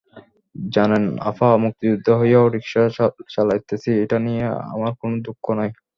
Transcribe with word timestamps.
জানেন 0.55 1.03
আফা, 1.29 1.49
মুক্তিযোদ্ধা 1.63 2.13
হইয়াও 2.19 2.45
রিকশা 2.47 2.81
চালাইতাছি 3.33 3.89
এটা 4.03 4.17
নিয়া 4.25 4.49
আমার 4.73 4.91
কোনো 5.01 5.15
দুঃখ 5.25 5.45
নাই। 5.59 5.69